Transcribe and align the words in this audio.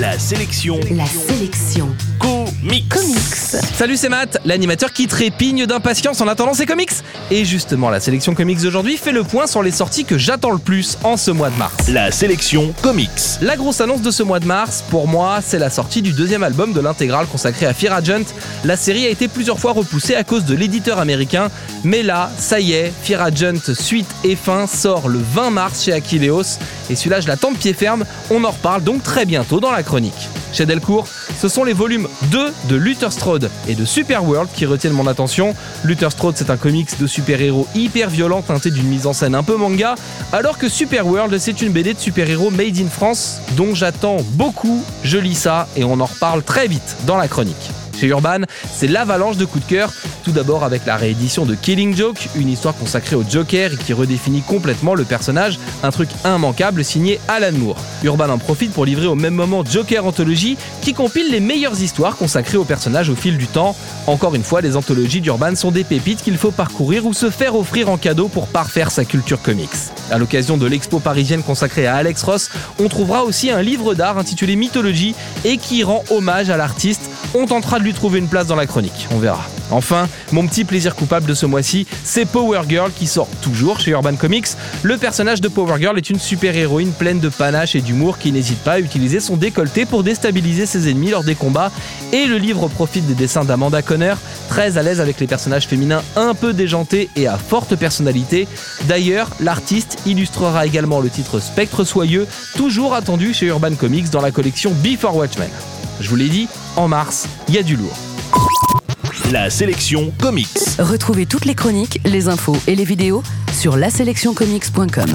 La 0.00 0.18
sélection. 0.18 0.80
La 0.92 1.04
sélection. 1.04 1.94
Comics. 2.18 2.88
Comics. 2.88 3.64
Salut, 3.74 3.98
c'est 3.98 4.08
Matt, 4.08 4.38
l'animateur 4.46 4.94
qui 4.94 5.06
trépigne 5.06 5.66
d'impatience 5.66 6.22
en 6.22 6.28
attendant 6.28 6.54
ses 6.54 6.64
comics. 6.64 6.92
Et 7.30 7.44
justement, 7.44 7.90
la 7.90 8.00
sélection 8.00 8.34
comics 8.34 8.62
d'aujourd'hui 8.62 8.96
fait 8.96 9.12
le 9.12 9.24
point 9.24 9.46
sur 9.46 9.62
les 9.62 9.70
sorties 9.70 10.06
que 10.06 10.16
j'attends 10.16 10.52
le 10.52 10.58
plus 10.58 10.96
en 11.04 11.18
ce 11.18 11.30
mois 11.30 11.50
de 11.50 11.56
mars. 11.56 11.74
La 11.88 12.10
sélection 12.12 12.72
comics. 12.80 13.10
La 13.42 13.56
grosse 13.56 13.82
annonce 13.82 14.00
de 14.00 14.10
ce 14.10 14.22
mois 14.22 14.40
de 14.40 14.46
mars, 14.46 14.82
pour 14.88 15.06
moi, 15.06 15.40
c'est 15.46 15.58
la 15.58 15.68
sortie 15.68 16.00
du 16.00 16.12
deuxième 16.12 16.44
album 16.44 16.72
de 16.72 16.80
l'intégrale 16.80 17.26
consacré 17.26 17.66
à 17.66 17.74
Fear 17.74 17.92
Agent. 17.92 18.24
La 18.64 18.78
série 18.78 19.04
a 19.04 19.10
été 19.10 19.28
plusieurs 19.28 19.58
fois 19.58 19.72
repoussée 19.72 20.14
à 20.14 20.24
cause 20.24 20.46
de 20.46 20.54
l'éditeur 20.54 20.98
américain, 20.98 21.50
mais 21.84 22.02
là, 22.02 22.30
ça 22.38 22.58
y 22.58 22.72
est, 22.72 22.90
Fear 23.02 23.20
Agent 23.20 23.74
suite 23.74 24.08
et 24.24 24.34
fin 24.34 24.66
sort 24.66 25.10
le 25.10 25.18
20 25.18 25.50
mars 25.50 25.84
chez 25.84 25.92
Aquileos, 25.92 26.58
et 26.90 26.96
celui-là 26.96 27.20
je 27.20 27.28
l'attends 27.28 27.52
de 27.52 27.56
pied 27.56 27.72
ferme, 27.72 28.04
on 28.30 28.44
en 28.44 28.50
reparle 28.50 28.82
donc 28.82 29.02
très 29.02 29.24
bientôt 29.24 29.60
dans 29.60 29.70
la 29.70 29.82
chronique. 29.82 30.28
Chez 30.52 30.66
Delcourt, 30.66 31.06
ce 31.38 31.48
sont 31.48 31.64
les 31.64 31.72
volumes 31.72 32.08
2 32.32 32.52
de 32.68 32.76
Luther 32.76 33.12
Strode 33.12 33.50
et 33.68 33.74
de 33.74 33.84
Superworld 33.84 34.50
qui 34.52 34.66
retiennent 34.66 34.92
mon 34.92 35.06
attention. 35.06 35.54
Luther 35.84 36.10
Strode, 36.10 36.36
c'est 36.36 36.50
un 36.50 36.56
comics 36.56 36.98
de 36.98 37.06
super-héros 37.06 37.68
hyper 37.74 38.10
violent 38.10 38.42
teinté 38.42 38.70
d'une 38.70 38.88
mise 38.88 39.06
en 39.06 39.12
scène 39.12 39.34
un 39.34 39.44
peu 39.44 39.56
manga, 39.56 39.94
alors 40.32 40.58
que 40.58 40.68
Superworld, 40.68 41.38
c'est 41.38 41.62
une 41.62 41.72
BD 41.72 41.94
de 41.94 42.00
super-héros 42.00 42.50
made 42.50 42.78
in 42.78 42.88
France 42.88 43.40
dont 43.56 43.74
j'attends 43.74 44.18
beaucoup. 44.32 44.84
Je 45.04 45.18
lis 45.18 45.36
ça 45.36 45.68
et 45.76 45.84
on 45.84 46.00
en 46.00 46.06
reparle 46.06 46.42
très 46.42 46.66
vite 46.66 46.96
dans 47.06 47.16
la 47.16 47.28
chronique. 47.28 47.70
Chez 48.00 48.06
Urban, 48.06 48.40
c'est 48.72 48.86
l'avalanche 48.86 49.36
de 49.36 49.44
coups 49.44 49.66
de 49.66 49.70
cœur. 49.70 49.92
Tout 50.24 50.32
d'abord 50.32 50.64
avec 50.64 50.86
la 50.86 50.96
réédition 50.96 51.44
de 51.44 51.54
Killing 51.54 51.94
Joke, 51.94 52.30
une 52.34 52.48
histoire 52.48 52.74
consacrée 52.74 53.14
au 53.14 53.24
Joker 53.28 53.74
et 53.74 53.76
qui 53.76 53.92
redéfinit 53.92 54.40
complètement 54.40 54.94
le 54.94 55.04
personnage, 55.04 55.58
un 55.82 55.90
truc 55.90 56.08
immanquable 56.24 56.82
signé 56.82 57.20
Alan 57.28 57.52
Moore. 57.52 57.76
Urban 58.02 58.30
en 58.30 58.38
profite 58.38 58.72
pour 58.72 58.86
livrer 58.86 59.06
au 59.06 59.16
même 59.16 59.34
moment 59.34 59.62
Joker 59.64 60.06
Anthology 60.06 60.56
qui 60.80 60.94
compile 60.94 61.30
les 61.30 61.40
meilleures 61.40 61.78
histoires 61.82 62.16
consacrées 62.16 62.56
au 62.56 62.64
personnage 62.64 63.10
au 63.10 63.14
fil 63.14 63.36
du 63.36 63.46
temps. 63.46 63.76
Encore 64.06 64.34
une 64.34 64.44
fois, 64.44 64.62
les 64.62 64.76
anthologies 64.76 65.20
d'Urban 65.20 65.54
sont 65.54 65.70
des 65.70 65.84
pépites 65.84 66.22
qu'il 66.22 66.38
faut 66.38 66.52
parcourir 66.52 67.04
ou 67.04 67.12
se 67.12 67.28
faire 67.28 67.54
offrir 67.54 67.90
en 67.90 67.98
cadeau 67.98 68.28
pour 68.28 68.46
parfaire 68.46 68.90
sa 68.90 69.04
culture 69.04 69.42
comics. 69.42 69.68
À 70.10 70.16
l'occasion 70.16 70.56
de 70.56 70.66
l'expo 70.66 71.00
parisienne 71.00 71.42
consacrée 71.42 71.86
à 71.86 71.96
Alex 71.96 72.22
Ross, 72.22 72.50
on 72.78 72.88
trouvera 72.88 73.24
aussi 73.24 73.50
un 73.50 73.60
livre 73.60 73.94
d'art 73.94 74.16
intitulé 74.16 74.56
Mythologie 74.56 75.14
et 75.44 75.58
qui 75.58 75.84
rend 75.84 76.02
hommage 76.10 76.48
à 76.48 76.56
l'artiste. 76.56 77.10
On 77.34 77.46
tentera 77.46 77.78
de 77.78 77.89
trouver 77.92 78.18
une 78.18 78.28
place 78.28 78.46
dans 78.46 78.56
la 78.56 78.66
chronique, 78.66 79.08
on 79.10 79.18
verra. 79.18 79.44
Enfin, 79.70 80.08
mon 80.32 80.46
petit 80.46 80.64
plaisir 80.64 80.94
coupable 80.96 81.26
de 81.26 81.34
ce 81.34 81.46
mois-ci, 81.46 81.86
c'est 82.04 82.24
Power 82.24 82.62
Girl 82.68 82.90
qui 82.92 83.06
sort 83.06 83.28
toujours 83.40 83.78
chez 83.80 83.92
Urban 83.92 84.16
Comics. 84.16 84.48
Le 84.82 84.96
personnage 84.96 85.40
de 85.40 85.48
Power 85.48 85.76
Girl 85.78 85.96
est 85.96 86.10
une 86.10 86.18
super-héroïne 86.18 86.92
pleine 86.92 87.20
de 87.20 87.28
panache 87.28 87.76
et 87.76 87.80
d'humour 87.80 88.18
qui 88.18 88.32
n'hésite 88.32 88.58
pas 88.58 88.72
à 88.72 88.80
utiliser 88.80 89.20
son 89.20 89.36
décolleté 89.36 89.86
pour 89.86 90.02
déstabiliser 90.02 90.66
ses 90.66 90.90
ennemis 90.90 91.10
lors 91.10 91.24
des 91.24 91.34
combats. 91.34 91.70
Et 92.12 92.26
le 92.26 92.36
livre 92.36 92.68
profite 92.68 93.06
des 93.06 93.14
dessins 93.14 93.44
d'Amanda 93.44 93.82
Conner, 93.82 94.14
très 94.48 94.76
à 94.76 94.82
l'aise 94.82 95.00
avec 95.00 95.20
les 95.20 95.26
personnages 95.26 95.66
féminins 95.66 96.02
un 96.16 96.34
peu 96.34 96.52
déjantés 96.52 97.08
et 97.16 97.26
à 97.26 97.38
forte 97.38 97.76
personnalité. 97.76 98.48
D'ailleurs, 98.88 99.30
l'artiste 99.40 99.98
illustrera 100.06 100.66
également 100.66 101.00
le 101.00 101.10
titre 101.10 101.40
Spectre 101.40 101.84
Soyeux, 101.84 102.26
toujours 102.56 102.94
attendu 102.94 103.34
chez 103.34 103.46
Urban 103.46 103.74
Comics 103.74 104.10
dans 104.10 104.20
la 104.20 104.30
collection 104.30 104.72
Before 104.82 105.16
Watchmen. 105.16 105.50
Je 106.00 106.08
vous 106.08 106.16
l'ai 106.16 106.28
dit, 106.28 106.48
en 106.76 106.88
mars, 106.88 107.28
il 107.48 107.54
y 107.54 107.58
a 107.58 107.62
du 107.62 107.76
lourd. 107.76 107.96
La 109.30 109.50
sélection 109.50 110.12
comics. 110.20 110.48
Retrouvez 110.78 111.26
toutes 111.26 111.44
les 111.44 111.54
chroniques, 111.54 112.00
les 112.06 112.28
infos 112.28 112.56
et 112.66 112.74
les 112.74 112.84
vidéos 112.84 113.22
sur 113.52 113.76
laselectioncomics.com. 113.76 115.10